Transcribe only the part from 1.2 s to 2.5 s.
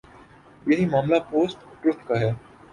Post truth کا ہے۔